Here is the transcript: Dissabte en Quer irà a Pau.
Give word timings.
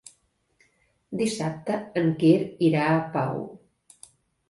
Dissabte 1.19 1.77
en 2.03 2.11
Quer 2.25 2.35
irà 2.73 2.91
a 2.97 2.99
Pau. 3.17 3.43